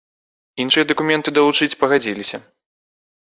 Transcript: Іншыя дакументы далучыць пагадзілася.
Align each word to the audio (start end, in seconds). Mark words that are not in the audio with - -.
Іншыя 0.63 0.85
дакументы 0.91 1.33
далучыць 1.37 1.77
пагадзілася. 1.83 2.37